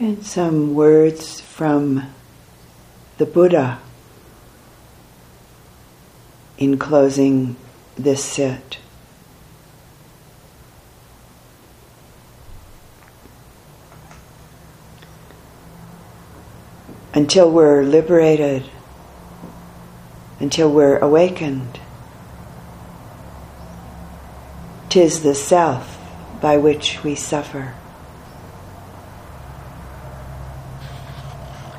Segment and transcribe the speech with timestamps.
[0.00, 2.10] And some words from
[3.18, 3.80] the Buddha
[6.56, 7.56] in closing
[7.96, 8.78] this set.
[17.12, 18.64] Until we're liberated,
[20.38, 21.78] until we're awakened,
[24.88, 25.98] tis the self
[26.40, 27.74] by which we suffer.